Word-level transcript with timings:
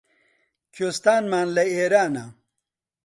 کوێستانمان 0.73 1.47
لە 1.57 1.63
ئێرانە 1.75 2.25